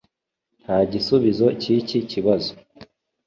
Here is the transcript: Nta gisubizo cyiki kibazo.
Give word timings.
Nta 0.63 0.77
gisubizo 0.91 1.45
cyiki 1.61 1.97
kibazo. 2.11 2.51